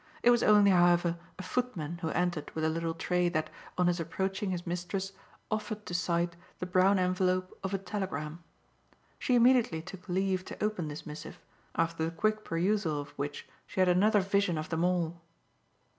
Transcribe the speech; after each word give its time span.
It 0.23 0.31
was 0.31 0.41
only, 0.41 0.71
however, 0.71 1.19
a 1.37 1.43
footman 1.43 1.99
who 1.99 2.09
entered 2.09 2.49
with 2.55 2.63
a 2.63 2.69
little 2.69 2.95
tray 2.95 3.29
that, 3.29 3.51
on 3.77 3.85
his 3.85 3.99
approaching 3.99 4.49
his 4.49 4.65
mistress, 4.65 5.11
offered 5.51 5.85
to 5.85 5.93
sight 5.93 6.35
the 6.57 6.65
brown 6.65 6.97
envelope 6.97 7.55
of 7.63 7.71
a 7.75 7.77
telegram. 7.77 8.43
She 9.19 9.35
immediately 9.35 9.83
took 9.83 10.09
leave 10.09 10.43
to 10.45 10.63
open 10.63 10.87
this 10.87 11.05
missive, 11.05 11.39
after 11.75 12.03
the 12.03 12.09
quick 12.09 12.43
perusal 12.43 12.99
of 12.99 13.09
which 13.11 13.47
she 13.67 13.79
had 13.79 13.89
another 13.89 14.21
vision 14.21 14.57
of 14.57 14.69
them 14.69 14.83
all. 14.83 15.21